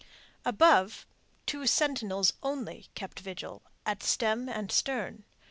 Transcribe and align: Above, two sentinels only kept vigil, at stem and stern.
Above, 0.45 1.05
two 1.45 1.67
sentinels 1.67 2.33
only 2.41 2.87
kept 2.95 3.19
vigil, 3.19 3.61
at 3.85 4.01
stem 4.01 4.49
and 4.49 4.71
stern. 4.71 5.25